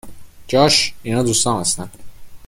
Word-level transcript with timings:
جاش، 0.47 0.93
اینا 1.03 1.23
دوستام 1.23 1.59
هستن 1.61 1.89